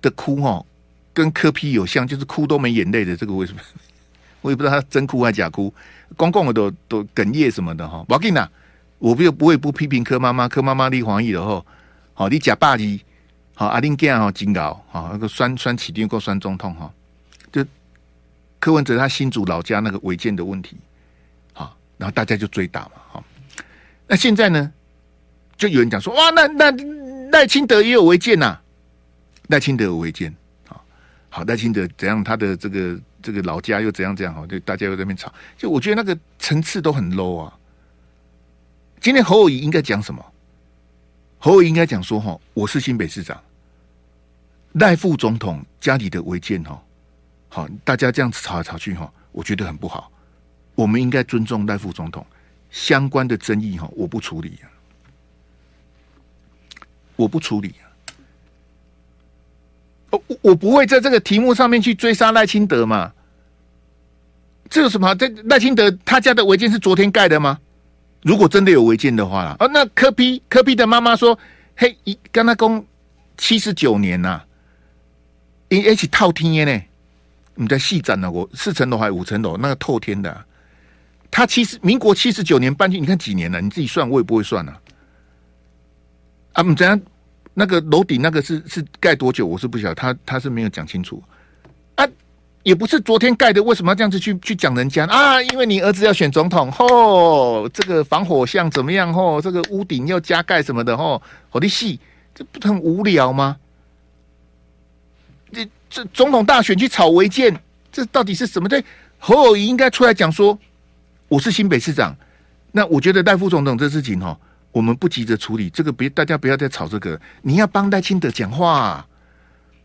[0.00, 0.64] 的哭哈，
[1.12, 3.16] 跟柯 P 有像，就是哭都没眼泪的。
[3.16, 3.60] 这个为什么？
[4.42, 5.72] 我也不知道他真哭还假哭。
[6.16, 8.04] 公共的都都哽咽什么的哈。
[8.08, 8.50] 我跟你讲，
[8.98, 11.64] 我不不会不批评柯妈妈，柯妈妈立黄奕的吼，
[12.14, 13.02] 好你假霸气，
[13.54, 16.92] 好阿玲健哈警告，好那个酸酸起定够酸中痛哈，
[17.52, 17.64] 就。
[18.58, 20.76] 柯文哲他新竹老家那个违建的问题，
[21.52, 23.24] 好，然后大家就追打嘛，好，
[24.06, 24.72] 那现在呢，
[25.56, 26.70] 就有人讲说，哇，那那
[27.30, 28.60] 赖清德也有违建呐，
[29.48, 30.34] 赖清德有违建，
[30.66, 30.84] 好，
[31.28, 37.52] 好，赖清德怎样，他的这个这个老家又怎样怎样，好，就大家又在那边吵，就我觉得那个层次都很 low 啊。
[39.00, 40.24] 今天侯友宜应该讲什么？
[41.38, 43.40] 侯友宜应该讲说，哈，我是新北市长，
[44.72, 46.80] 赖副总统家里的违建，哈。
[47.48, 50.10] 好，大家这样子吵来吵去哈，我觉得很不好。
[50.74, 52.24] 我们应该尊重赖副总统
[52.70, 54.66] 相关的争议哈，我不处理啊，
[57.16, 57.84] 我不处理啊。
[60.10, 63.12] 我我不会在这个题目上面去追杀赖清德嘛？
[64.68, 65.14] 这有什么？
[65.14, 67.58] 这赖清德他家的违建是昨天盖的吗？
[68.22, 71.38] 如果真的有违建的话啦，啊，那柯比柯比的妈妈说
[71.76, 72.84] ：“嘿，一跟他公
[73.36, 74.42] 七十九年呐，
[75.68, 76.82] 一一起套天呢。”
[77.58, 78.30] 你在细展呢？
[78.30, 79.56] 我四层楼还是五层楼？
[79.56, 80.44] 那个透天的、
[81.36, 83.60] 他七十民国七十九年搬进，你看几年了？
[83.60, 84.80] 你自己算，我也不会算啊。
[86.54, 86.98] 啊，你怎样？
[87.52, 89.44] 那个楼顶那个是是盖多久？
[89.44, 91.22] 我是不晓得，他他是没有讲清楚
[91.96, 92.08] 啊。
[92.62, 95.42] 也不是昨天盖的，为什么要这样子去去讲人家啊？
[95.42, 99.12] 因为你儿子要选总统，吼、这个防火巷怎么样？
[99.12, 100.96] 吼、这个屋顶要加盖什么的？
[100.96, 101.20] 吼、
[101.50, 102.00] 我，的戏，
[102.34, 103.58] 这不很无聊吗？
[105.52, 107.54] 这这总统大选去炒违建，
[107.92, 108.66] 这到底是什么？
[108.70, 108.82] 对，
[109.18, 110.58] 侯友宜应该出来讲说，
[111.28, 112.16] 我是新北市长。
[112.72, 114.38] 那我觉得赖副总统这事情哦，
[114.70, 117.18] 我们不急着处理，这个别大家不要再吵这个。
[117.42, 119.06] 你要帮赖清德讲话啊，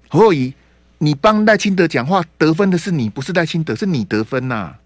[0.10, 0.54] 侯友宜，
[0.98, 4.78] 你帮赖清德讲话得分的是你，不是赖清德，是你得分呐、啊。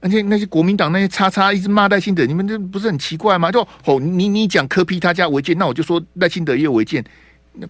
[0.00, 3.52] 而且那些国民党那些叉叉一直骂赖清德，你们这不是很奇怪吗？
[3.52, 7.04] 就哦，你你讲柯 P 他家违建，那我就说赖清德也有违建。
[7.52, 7.66] 那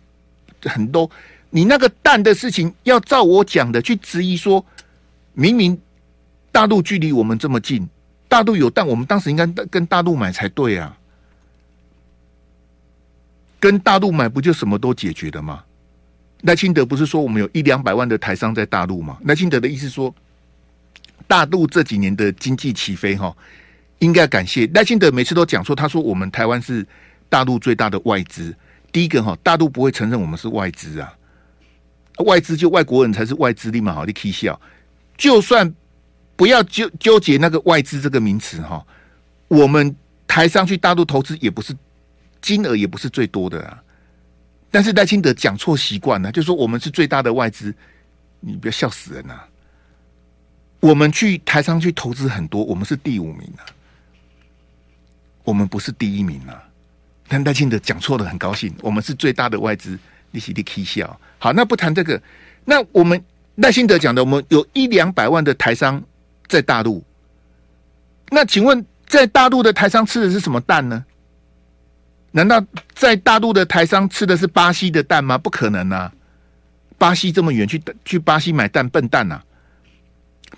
[0.62, 1.10] 很多
[1.50, 4.64] 你那个蛋的事情，要照我讲的去质疑说，
[5.38, 5.78] 明明
[6.50, 7.86] 大陆距离我们这么近，
[8.26, 10.96] 大陆有但，我们当时应该跟大陆买才对啊。
[13.60, 15.62] 跟大陆买不就什么都解决了吗？
[16.42, 19.18] 赖清德不是说我们有一两百万的台商在大陆吗？
[19.24, 20.12] 赖清德的意思说。
[21.28, 23.36] 大陆这几年的经济起飞，哈，
[23.98, 25.10] 应该感谢赖清德。
[25.10, 26.86] 每次都讲说，他说我们台湾是
[27.28, 28.54] 大陆最大的外资。
[28.92, 31.12] 第一个哈，大陆不会承认我们是外资啊，
[32.24, 34.60] 外资就外国人才是外资，立马好的 K 笑。
[35.16, 35.72] 就算
[36.36, 38.84] 不要纠纠结那个外资这个名词哈，
[39.48, 39.94] 我们
[40.26, 41.74] 台商去大陆投资也不是
[42.40, 43.82] 金额也不是最多的啊。
[44.70, 47.74] 但是赖清德讲错习惯了，就说我们是最大的外资，
[48.40, 49.48] 你不要笑死人啊！
[50.80, 53.64] 我们去台商去投资很多，我们是第五名啊，
[55.44, 56.62] 我们不是第一名啊。
[57.28, 59.98] 但赖清德讲错了，很高兴，我们是最大的外资，
[60.32, 61.18] 利息的 K 笑。
[61.38, 62.20] 好，那不谈这个，
[62.64, 63.24] 那我们
[63.56, 66.02] 赖清德讲的，我们有一两百万的台商
[66.46, 67.04] 在大陆。
[68.30, 71.04] 那请问，在大陆的台商吃的是什么蛋呢？
[72.32, 72.62] 难道
[72.94, 75.38] 在大陆的台商吃的是巴西的蛋吗？
[75.38, 76.12] 不可能啊！
[76.98, 79.44] 巴西这么远，去去巴西买蛋，笨蛋呐、啊！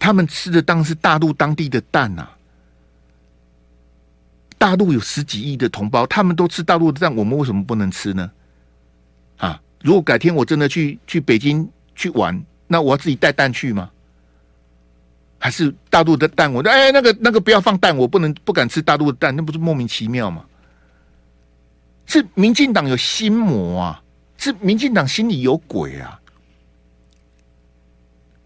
[0.00, 2.36] 他们吃的当是大陆当地的蛋呐、啊，
[4.56, 8.30] 大陆有十几亿的同胞，他们都吃大陆的蛋，我们为什么不能吃呢？
[9.36, 13.90] 啊，如果改天我真的去去北京去玩，那我要自己带蛋去吗？
[15.40, 16.52] 还是大陆的蛋？
[16.52, 20.44] 我说哎，那个那个不要放蛋，我不能不敢吃大陆的蛋，那不是莫名其妙吗？
[22.06, 24.02] 是民进党有心魔啊，
[24.36, 26.20] 是民进党心里有鬼啊，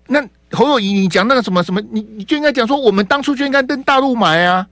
[0.06, 0.26] 那。
[0.54, 4.68] 侯友宜，你讲那个什么什么，你你就应该讲说，我们当初就应该跟大陆买啊，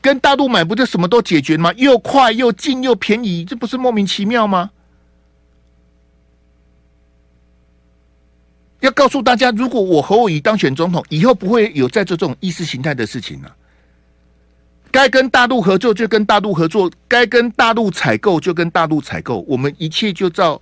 [0.00, 1.72] 跟大陆买不就什么都解决吗？
[1.72, 4.70] 又快又近又便宜，这不是莫名其妙吗？
[8.84, 13.56] 要告诉大家，如果我侯友宜当选总统，以后不会有再做这种意识形态的事情了。
[14.90, 20.60] 该跟大陆合作就跟大陆合作，该跟大陆采购就跟大陆采购，我们一切就照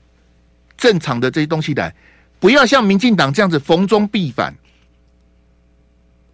[0.76, 1.92] 正常的这些东西来。
[2.38, 4.54] 不要像民进党这样子逢中必反，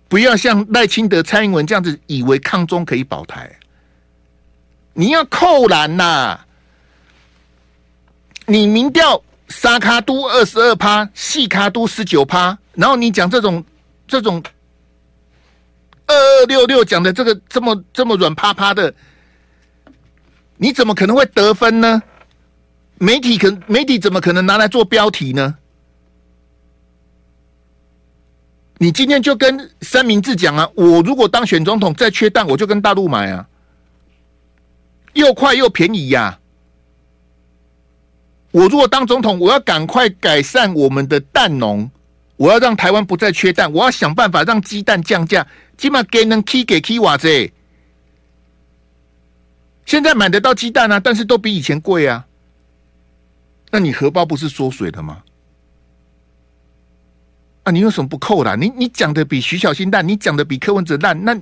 [0.08, 3.50] 不要像赖清德、蔡英文这样子以为抗中可以保台。
[4.92, 6.38] 你要扣篮呐、
[8.44, 13.64] 你民调沙卡都二十二趴，细卡都十九趴，然后你讲这种
[14.06, 14.42] 这种
[16.06, 18.94] 二二六六讲的这个这么这么软趴趴的，
[20.56, 22.02] 你怎么可能会得分呢？
[22.98, 25.56] 媒体可媒体怎么可能拿来做标题呢？
[28.78, 30.68] 你今天就跟三明治讲啊！
[30.74, 33.48] 我如果当选总统再缺蛋，我就跟大陆买啊，
[35.14, 36.38] 又快又便宜呀、
[38.50, 41.90] 我如果当总统，我要赶快改善我们的蛋农，
[42.36, 47.50] 我要让台湾不再缺蛋，我要想办法让鸡蛋降价，起码给能 K 给 K 瓦子。
[49.84, 52.26] 现在买得到鸡蛋啊，但是都比以前贵啊，
[53.70, 55.22] 那你荷包不是缩水了吗？
[57.64, 58.56] 啊、你有什么不扣的？
[58.56, 61.38] 你你讲的比徐小新烂，你讲的比柯文哲烂，那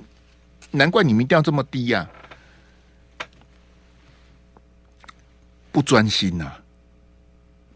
[0.71, 2.05] 难怪你民调这么低呀、
[3.17, 3.23] 啊！
[5.71, 6.59] 不专心呐、啊，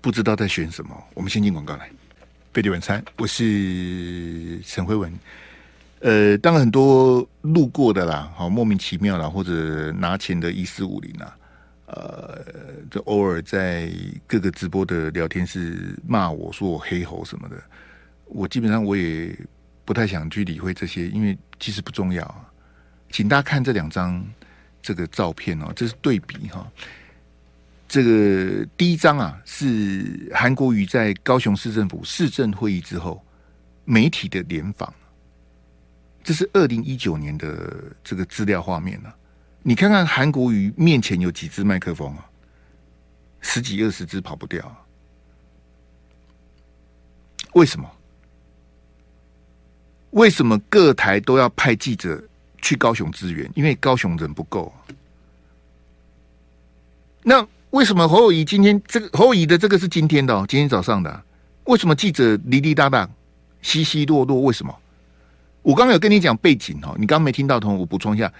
[0.01, 1.01] 不知道在选什么。
[1.13, 1.89] 我们先进广告来，
[2.51, 5.13] 飞碟晚餐，我是陈辉文。
[5.99, 11.37] 呃，当然很多路过的啦，好莫名其妙啦，或者拿钱的一四五零啊，
[11.85, 12.43] 呃，
[12.89, 13.91] 就偶尔在
[14.25, 17.55] 各个直播的聊天室骂我说我黑猴什么的。
[18.25, 19.37] 我基本上我也
[19.85, 22.49] 不太想去理会这些，因为其实不重要啊。
[23.11, 24.25] 请大家看这两张
[24.81, 26.65] 这个照片哦，这是对比哈。
[27.91, 33.21] 这个第一张啊是韩国瑜在高雄市政府市政会议之后
[33.83, 34.93] 媒体的联访，
[36.23, 39.13] 这是二零一九年的这个资料画面啊。
[39.61, 42.25] 你看看韩国瑜面前有几支麦克风啊？
[43.41, 44.79] 十几二十支跑不掉啊。
[47.55, 47.91] 为什么？
[50.11, 52.23] 为什么各台都要派记者
[52.61, 53.51] 去高雄支援？
[53.53, 54.73] 因为高雄人不够。
[57.21, 61.23] 那为什么侯友宜今天这个侯友宜的这个是今天的，今天早上的？
[61.65, 63.09] 为什么记者滴滴答答、
[63.61, 64.41] 稀稀落落？
[64.41, 64.75] 为什么？
[65.61, 68.31] 我刚有跟你讲背景哦，你刚刚没听到，同我补充一下。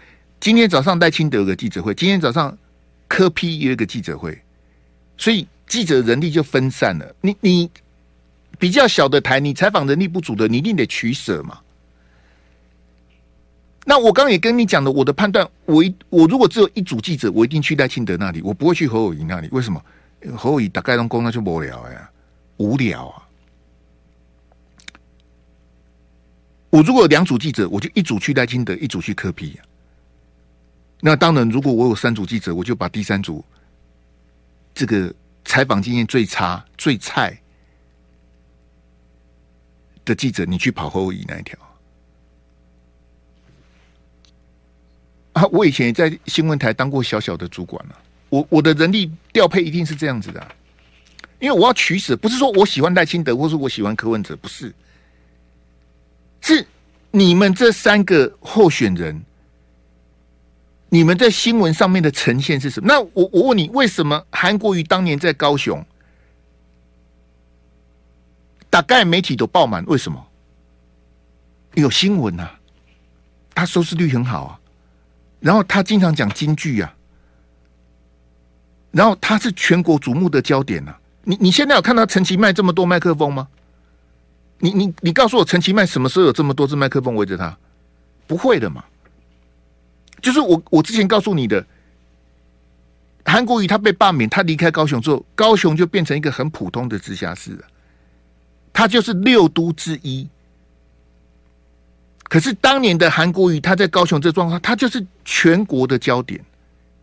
[0.41, 2.58] 今天早上戴清德有个记者会，今天早上
[3.08, 4.38] 柯批有一个记者会，
[5.17, 7.15] 所以记者人力就分散了。
[7.22, 7.72] 你你
[8.60, 11.58] 比较小的台，你采访人力不足的，你一定得取舍嘛。
[13.84, 19.50] 那我刚也跟你讲了，我的判断，我一我如果只有一组记者，我一定去赖清德那里，我不会去侯友宜那里。
[19.52, 19.84] 为什么？
[20.38, 22.12] 侯友宜大概拢讲那就无聊呀，
[22.58, 23.28] 无聊啊。
[26.70, 29.60] 我如果有两组记者，我就一组去赖清德，一组去柯 P
[31.00, 33.44] 那当然，如果我有三组记者，我就把第三组
[34.76, 35.12] 这个
[35.44, 37.36] 采访经验最差、最菜
[40.06, 41.58] 的记者，你去跑侯友宜那一条
[45.41, 45.49] 啊！
[45.51, 47.97] 我以前也在新闻台当过小小的主管了，
[48.30, 50.56] 我我的人力调配一定是这样子的，
[51.39, 54.73] 因为我要取舍，不是说我喜欢赖清德，或是我喜欢柯文哲，不是，
[56.41, 56.65] 是
[57.10, 59.19] 你们这三个候选人。
[60.93, 62.88] 你们在新闻上面的呈现是什么？
[62.88, 65.82] 那我我问你，为什么韩国瑜当年在高雄，
[68.69, 69.86] 大概媒体都爆满？
[69.86, 70.27] 为什么？
[71.75, 72.60] 有新闻啊，
[73.56, 74.60] 他收视率很好啊，
[75.41, 76.95] 然后他经常讲京剧啊，
[78.91, 80.97] 然后他是全国瞩目的焦点啊。
[81.23, 83.47] 你你现在有看到陈其迈这么多麦克风吗？
[84.60, 87.58] 你你你告诉我，陈其迈什么时候有这么多支麦克风围着他？
[88.27, 88.86] 不会的嘛。
[90.21, 91.65] 就是我，我之前告诉你的，
[93.25, 97.63] 韩国瑜他被罢免，他离开高雄之后，高雄就变成一个很普通的直辖市了。
[98.71, 100.30] 他就是六都之一。
[102.32, 106.39] 可是当年的韩国瑜，他在高雄这状况，他就是全国的焦点，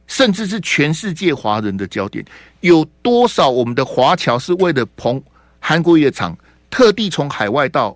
[0.07, 2.25] 甚至是全世界华人的焦点。
[2.61, 5.23] 有多少我们的华侨是为了捧
[5.61, 6.35] 韩国瑜的场，
[6.71, 7.95] 特地从海外到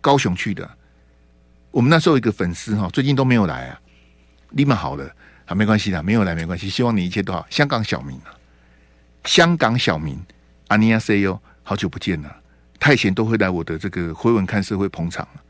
[0.00, 0.68] 高雄去的？
[1.70, 3.80] 我们那时候一个粉丝哈，最近都没有来啊。
[4.50, 5.08] 立马好了
[5.44, 6.68] 啊，没关系的，没有来没关系。
[6.68, 7.46] 希望你一切都好。
[7.50, 8.34] 香港小明啊，
[9.22, 10.20] 香港小明，
[10.66, 12.36] 阿尼亚 CEO，好久不见了。
[12.80, 15.42] 他以前都会来我的这个回文看社会捧场了。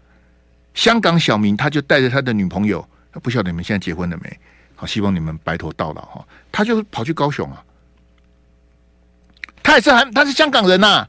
[0.79, 2.89] 香港小明他就带着他的女朋友，
[3.21, 4.39] 不晓得你们现在结婚了没？
[4.77, 6.25] 好，希望你们白头到老哈。
[6.53, 7.61] 他就跑去高雄啊，
[9.61, 11.09] 他也是韩，他是香港人呐、啊。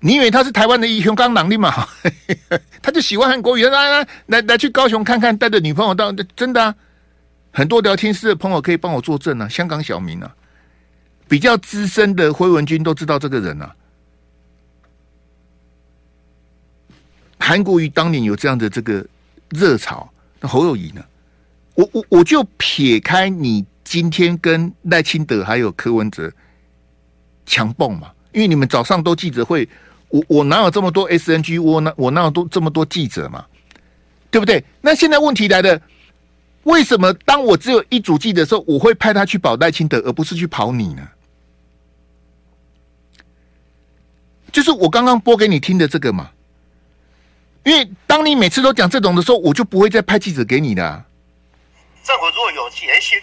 [0.00, 1.86] 你以为他是台湾的英雄刚狼的嘛？
[2.82, 6.74] 他就喜欢韩国瑜，来来来来去高雄看看，带着女朋友到，真的啊，
[7.52, 9.48] 很多聊天室的朋友可以帮我作证啊。
[9.48, 10.34] 香港小民啊，
[11.28, 13.72] 比较资深的辉文君都知道这个人啊。
[17.46, 19.06] 韩国瑜当年有这样的这个
[19.50, 21.04] 热潮，那侯友谊呢？
[21.74, 26.32] 我我我就撇开你今天跟赖清德还有柯文哲
[27.44, 29.68] 强蹦嘛，因为你们早上都记者会。
[30.08, 31.60] 我我哪有这么多 SNG？
[31.60, 33.44] 我哪我哪有多这么多记者嘛？
[34.30, 34.64] 对不对？
[34.80, 35.78] 那现在问题来了，
[36.62, 41.06] 为什么当我只有一组记者的时候，我会派他去保赖清德，而不是去跑你呢？
[44.50, 46.30] 就是我刚刚播给你听的这个嘛。
[47.64, 51.04] 因为当你每次都讲这种的时候，我就不会再派记者给你的啊。
[52.02, 53.18] 政府如果有决心，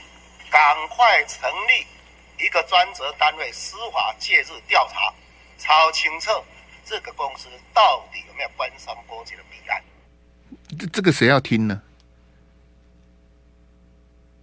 [0.50, 5.14] 赶快成立一个专责单位，司法介入调查，
[5.58, 6.32] 超清澈。
[6.84, 9.82] 这个公司到底有没有官商勾结的弊案？
[10.78, 11.80] 这这个谁要听呢？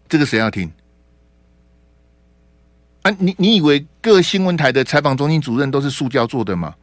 [0.08, 0.72] 这个谁要听？
[3.02, 6.74] 啊，你你以为各新闻台的采访中心主任都是塑胶做的吗？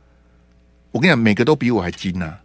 [0.91, 2.41] 我跟你讲，每个都比我还精呢、啊。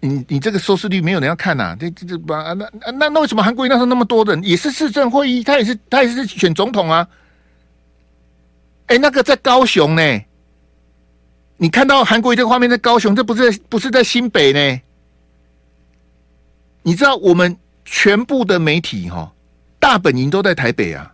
[0.00, 1.76] 你你这个收视率没有人要看呐、啊？
[1.78, 2.52] 这这这不啊？
[2.52, 4.42] 那那那为什么韩国瑜那时候那么多人？
[4.44, 7.08] 也是市政会议，他也是他也是选总统啊。
[8.86, 10.20] 哎，那个在高雄呢？
[11.56, 14.80] 你看到韩国瑜这个画面在高雄，这不是不是在新北呢？
[16.82, 19.32] 你知道我们全部的媒体哈，
[19.80, 21.12] 大本营都在台北啊。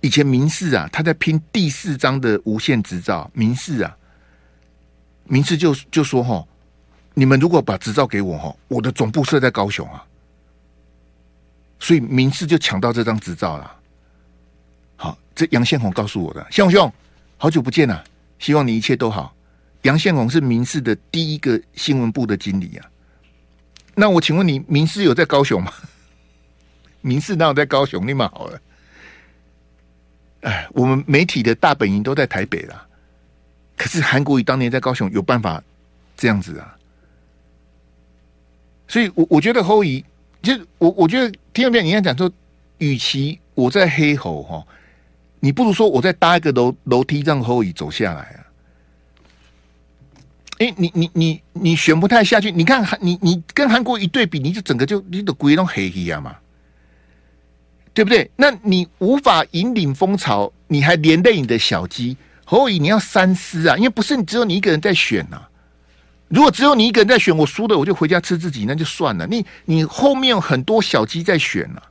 [0.00, 3.94] 以前民事啊，他在拼第四章的无线执照，民事啊，
[5.24, 6.42] 民事就就说哈，
[7.14, 10.04] 你们如果把执照给我哈，我的总部设在高雄啊，
[11.78, 13.76] 所以民视就抢到这张执照了。
[14.96, 16.92] 好，这杨宪宏告诉我的，宪兄，
[17.36, 18.04] 好久不见了。
[18.38, 19.34] 希望你一切都好。
[19.82, 22.86] 杨宪宏是民视的第一个新闻部的经理啊。
[23.94, 25.72] 那我请问你，民视有在高雄吗？
[27.02, 28.06] 民视哪有在高雄？
[28.06, 28.60] 立马好了。
[30.42, 32.86] 哎，我们媒体的大本营都在台北啦。
[33.76, 35.62] 可是韩国瑜当年在高雄有办法
[36.16, 36.76] 这样子啊？
[38.90, 40.04] 所以我我觉得侯友宜，
[40.42, 41.84] 就我我觉得听到没有？
[41.84, 42.28] 你要讲说，
[42.78, 44.66] 与其我在黑猴哈，
[45.38, 48.42] 你不如说我在搭一个楼楼梯让侯友宜走下来啊。
[50.58, 56.36] 哎、你你你你选不太下去，你看韩你你跟韩国一对比，你就整个就你的鬼都黑一样嘛，
[57.94, 58.28] 对不对？
[58.34, 63.76] 那你无法引领风潮，你还连累你的小鸡侯友宜，你要三思啊！
[63.76, 65.49] 因为不是你只有你一个人在选呐、啊，
[66.30, 69.26] 如果只有你一个人在选，我输了我就回家吃自己，那就算了。
[69.26, 71.90] 你你后面有很多小鸡在选呢、啊，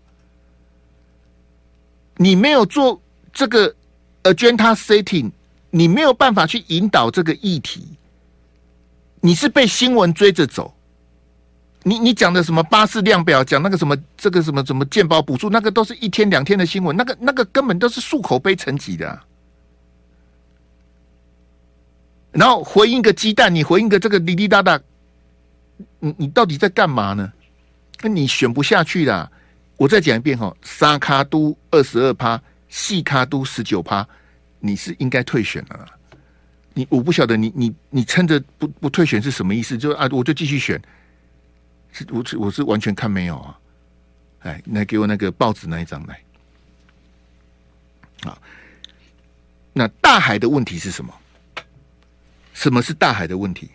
[2.15, 3.01] 你没有做
[3.33, 3.75] 这个
[4.23, 5.29] agenda setting，
[5.69, 7.85] 你没有办法去引导这个议题。
[9.19, 10.73] 你是被新闻追着走，
[11.83, 19.25] 你你讲的什么巴士量表，讲那个什么这个什么什么健保补助，那个都是一天两天的新闻，那个那个根本都是漱口杯层级的啊。
[22.31, 24.79] 然后回应个鸡蛋，你回应个这个滴滴答答，
[25.99, 27.31] 你你到底在干嘛呢？
[28.01, 29.29] 那你选不下去啦。
[29.77, 34.07] 我再讲一遍哈，沙卡都二十二趴，细卡都十九趴，
[34.59, 35.87] 你是应该退选了。
[36.73, 39.77] 你我不晓得你你你撑着不不退选是什么意思？
[39.77, 40.81] 就啊，我就继续选，
[41.91, 43.59] 是我是我是完全看没有啊！
[44.41, 46.21] 哎，来给我那个报纸那一张来。
[48.21, 48.41] 好，
[49.73, 51.13] 那大海的问题是什么？
[52.59, 53.69] 什么是大海的问题？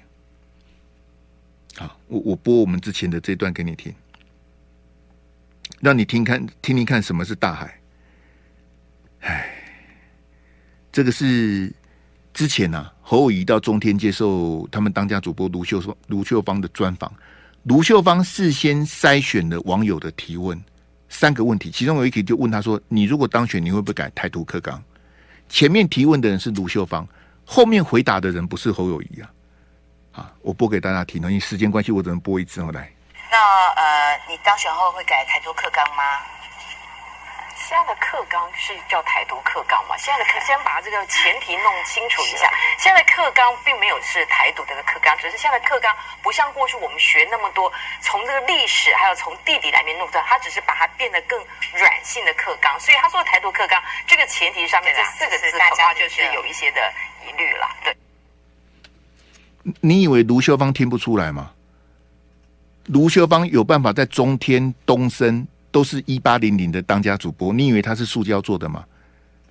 [1.75, 3.91] 好，我我播我们之前的这段给你听，
[5.81, 7.81] 让你听看听听看什么是大海。
[9.21, 9.49] 哎，
[10.93, 11.73] 这个是。
[12.35, 17.11] 之前呢、啊，侯友宜到中天接受他们当家主播卢秀芳卢秀芳的专访，
[17.63, 20.61] 卢秀芳事先筛选了网友的提问
[21.09, 24.83] 三个问题，其中有一题就问他说：“你如果当选，你会不会改台独课纲？”
[25.49, 27.09] 前面提问的人是卢秀芳，
[27.47, 29.31] 后面回答的人不是侯友谊啊。
[30.15, 32.63] 啊，我播给大家听，因为时间关系，我只能播一次。
[32.63, 32.89] 后来，
[33.31, 33.37] 那
[33.75, 36.03] 呃，你当选后会改台独课纲吗？
[37.67, 39.97] 现在的课纲是叫台独课纲嘛？
[39.97, 42.49] 现在的课先把这个前提弄清楚一下。
[42.79, 51.43] 现在的课纲并没有是台独这个课纲，只是现在的课纲不像过去我们学那么多，从这个历史还有从地理来面弄的，它只是把它变得更
[51.73, 52.79] 软性的课纲。
[52.79, 56.93] 所以他说台独课纲这个前提上面这四个字，大家就是有一些的
[57.25, 57.67] 疑虑了。
[59.65, 61.53] 对，你以为卢秀芳听不出来吗？
[62.87, 65.47] 卢秀芳有办法在中天东森。
[65.75, 68.85] 都是一八零零的当家主播，你以为他是塑胶做的吗？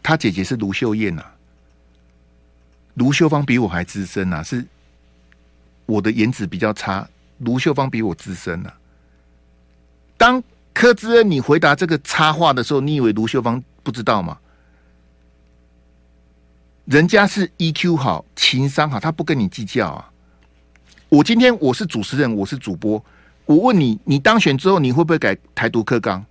[0.01, 1.35] 他姐姐是卢秀燕呐、啊，
[2.93, 4.65] 卢秀芳比我还资深呐、啊，是
[5.85, 7.05] 我的颜值比较差，
[7.39, 8.77] 卢秀芳比我资深呐、啊。
[10.15, 10.41] 当
[10.73, 14.39] 柯志恩你回答这个插话的时候，你以为卢秀芳不知道吗？
[16.85, 20.09] 人家是 EQ 好，情商好，他不跟你计较啊。
[21.09, 23.03] 我今天我是主持人，我是主播。
[23.45, 26.25] 我问你，你当选之后你会不会改台独科纲？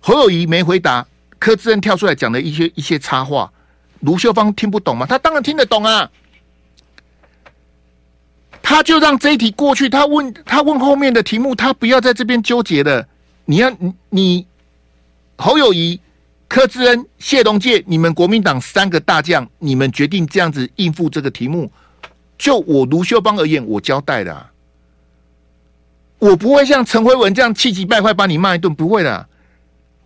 [0.00, 1.06] 侯友谊没回答，
[1.38, 3.52] 柯志恩跳出来讲了一些一些插话，
[4.00, 5.06] 卢秀芳听不懂吗？
[5.06, 6.10] 他当然听得懂啊，
[8.62, 9.88] 他就让这一题过去。
[9.88, 13.06] 他问他问后面的题目，他不要在这边纠结了。
[13.44, 13.76] 你要
[14.10, 14.46] 你
[15.36, 16.00] 侯友谊、
[16.48, 21.70] 柯志恩、谢龙介，你们国民党三个大将，你们决定这样子应付这个题目。
[22.38, 24.46] 就我卢秀邦而言，我交代的。
[26.18, 29.28] 我不会像陈辉文这样气急败坏把你骂一顿，不会的。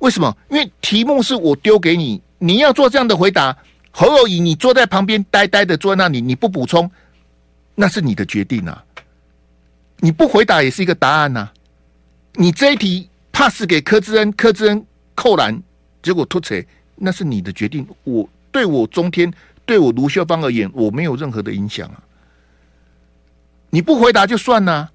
[0.00, 0.36] 为什么？
[0.50, 3.56] 因为题目是我丢给你，你要做这样的回答。
[3.92, 6.90] 侯友宜，你坐在旁边呆呆的坐在那里，你不补充，
[7.76, 8.84] 那是你的决定啊。
[9.98, 11.50] 你不回答也是一个答案呐。
[12.34, 14.84] 你这一题 pass 给柯志恩，柯志恩
[15.14, 15.62] 扣篮，
[16.02, 17.86] 结果突槌，那是你的决定。
[18.04, 19.32] 我对我中天，
[19.64, 22.02] 对我卢秀芳而言，我没有任何的影响啊。
[23.70, 24.92] 你不回答就算了。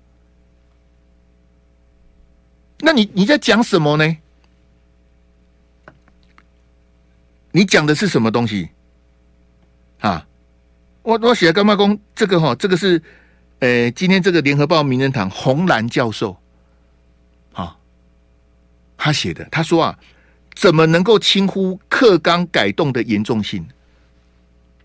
[2.80, 4.18] 那你你在讲什么呢？
[7.51, 8.70] 你讲的是什么东西？
[9.99, 10.28] 啊，
[11.01, 11.99] 我我写干嘛工？
[12.14, 13.01] 这个哈，这个是，
[13.58, 16.38] 呃，今天这个联合报名人堂红蓝教授，
[17.53, 17.76] 啊，
[18.95, 19.99] 他写的，他说啊，
[20.58, 23.64] 怎么能够轻忽课纲改动的严重性？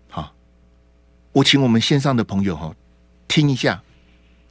[0.07, 0.31] 好，
[1.31, 2.71] 我请我们线上的朋友哈，
[3.27, 3.81] 听一下。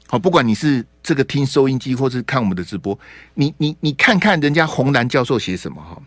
[0.08, 2.98] 好，不管你是这个听收音机，或是看我们的直播，
[3.34, 6.02] 你你你看看人家洪兰教授写什么哈？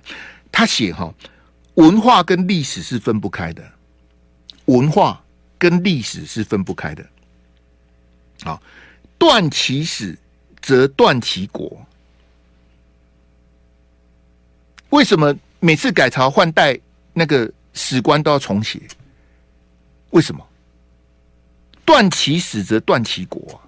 [0.51, 1.13] 他写哈，
[1.75, 3.63] 文化跟历史是分不开的，
[4.65, 5.23] 文化
[5.57, 7.05] 跟历史是分不开的。
[8.43, 8.61] 好，
[9.17, 10.17] 断其史
[10.61, 11.87] 则断其国。
[14.95, 16.79] 为什么每次改朝换代，
[17.11, 18.79] 那个史官都要重写？
[20.11, 20.41] 为什么？
[21.83, 23.61] 断其史则断其国。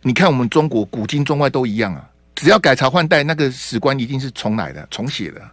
[0.00, 5.50] 你看，我们中国古今中外都一样啊，只要改朝换代，那个史官一定是重来的、重写的，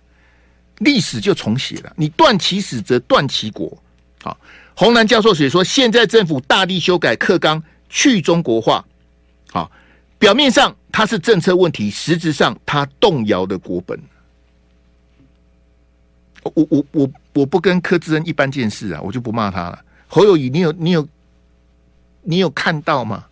[0.77, 1.91] 历史就重写了。
[1.97, 3.77] 你断其史，则断其国。
[4.23, 4.39] 好，
[4.77, 8.85] 洪南教授写说，现在政府大力修改课纲，去中国化。
[9.51, 9.69] 好，
[10.19, 13.99] 表面上它是政策问题，实质上它动摇的国本。
[16.43, 19.83] 我我我我不跟柯志恩一般见识啊，我就不骂他了。
[20.07, 21.07] 侯友宜，你有你有
[22.21, 23.25] 你有看到吗？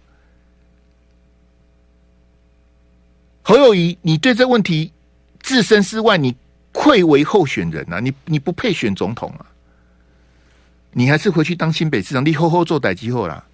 [3.41, 4.91] 侯友宜，你对这问题
[5.41, 6.35] 置身事外，你
[6.73, 7.99] 愧为候选人啊！
[7.99, 9.45] 你你不配选总统啊！
[10.91, 13.45] 你还是回去当新北市长，你好好做代机后啦。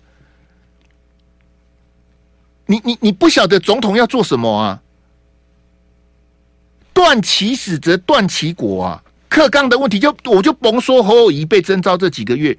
[2.72, 4.82] 你你你不晓得总统要做什么啊？
[6.94, 9.04] 断其史则断其国啊！
[9.28, 12.58] 克刚的问题就我就甭说侯友宜被征召这几个月，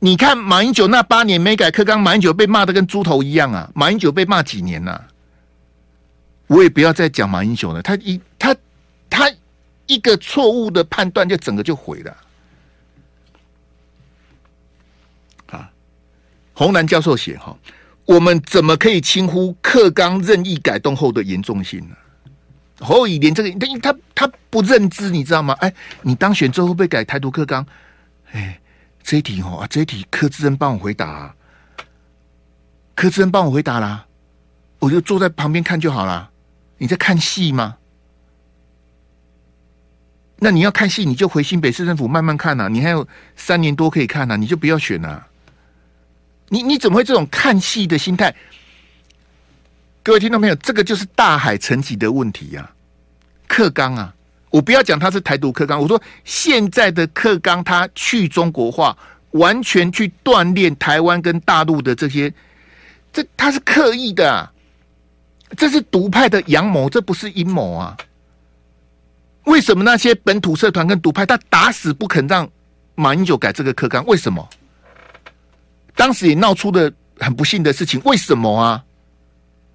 [0.00, 3.70] 你看马英九那八年没改课纲，马英九被骂的跟猪头一样啊！
[3.72, 5.06] 马英九被骂几年呐、啊？
[6.48, 8.56] 我也不要再讲马英九了，他一他
[9.08, 9.30] 他
[9.86, 12.16] 一个错误的判断就整个就毁了。
[15.52, 15.70] 啊，
[16.52, 17.56] 洪兰教授写哈，
[18.10, 21.94] 我们怎么可以轻忽课纲任意改动后的严重性呢？
[22.80, 25.54] 侯友宜连这个，他他不认知，你知道吗？
[25.60, 27.64] 哎，你当选之后会不会改台独课纲？
[28.32, 28.60] 哎，
[29.04, 31.36] 这一题哦啊，这一题柯志恩帮我回答啊，
[32.96, 34.06] 柯志恩帮我回答啦，
[34.80, 36.32] 我就坐在旁边看就好啦。
[36.78, 37.76] 你在看戏吗？
[40.40, 43.06] 那你要看戏，你就回新北市政府慢慢看呐、你还有
[43.36, 45.22] 三年多可以看呐、你就不要选呐、
[46.52, 48.34] 你你怎么会这种看戏的心态？
[50.02, 52.74] 各位听众朋友，这个就是大海层级的问题呀、啊。
[53.46, 54.12] 课纲啊，
[54.50, 58.96] 我不要讲他是台独课纲，我说现在的课纲他去中国化，
[59.30, 62.32] 完全去锻炼台湾跟大陆的这些，
[63.12, 64.50] 这他是刻意的、
[65.56, 67.96] 这是独派的阳谋，这不是阴谋啊。
[69.44, 72.48] 为什么那些本土社团跟独派他打死不肯让
[72.96, 74.04] 马英九改这个课纲？
[74.06, 74.48] 为什么？
[76.00, 78.82] 当时也闹出了很不幸的事情，为什么啊？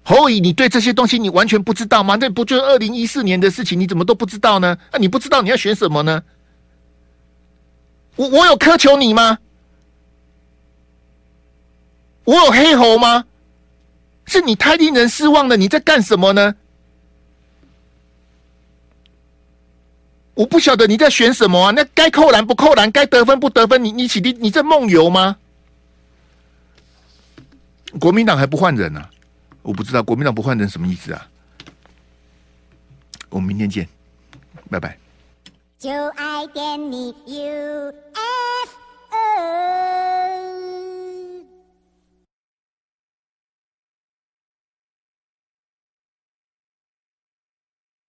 [0.02, 2.16] 侯乙，你对这些东西你完全不知道吗？
[2.20, 3.78] 那不就是二零一四年的事情？
[3.78, 4.76] 你怎么都不知道呢？
[4.92, 6.24] 那、你不知道你要选什么呢？
[8.16, 9.38] 我我有苛求你吗？
[12.24, 13.24] 我有黑猴吗？
[14.26, 15.56] 是你太令人失望了！
[15.56, 16.56] 你在干什么呢？
[20.34, 21.70] 我不晓得你在选什么啊？
[21.70, 25.36] 那该扣篮不扣篮，该得分不得分，你你起你你在梦游吗？
[27.98, 29.08] 国民党还不换人呢，
[29.62, 31.26] 我不知道国民党不换人什么意思啊？
[33.28, 33.88] 我们明天见，
[34.70, 34.96] 拜拜。
[35.78, 37.92] 就爱点你 UFO。